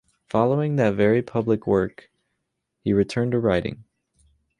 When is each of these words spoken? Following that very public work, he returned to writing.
Following 0.29 0.77
that 0.77 0.95
very 0.95 1.21
public 1.21 1.67
work, 1.67 2.09
he 2.83 2.91
returned 2.91 3.33
to 3.33 3.39
writing. 3.39 3.83